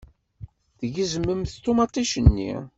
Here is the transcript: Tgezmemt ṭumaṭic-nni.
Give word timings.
Tgezmemt 0.79 1.57
ṭumaṭic-nni. 1.63 2.51